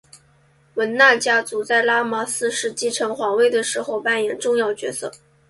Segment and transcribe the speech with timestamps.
[0.77, 5.11] 汶那家族在拉玛四世继承皇位的时候扮演重要角色。